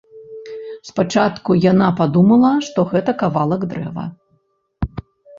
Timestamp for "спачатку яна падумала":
0.89-2.51